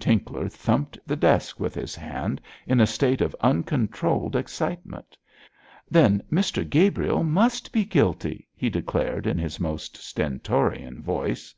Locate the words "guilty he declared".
7.84-9.26